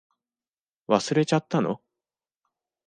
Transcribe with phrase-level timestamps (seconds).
[0.87, 1.79] 忘れちゃったの？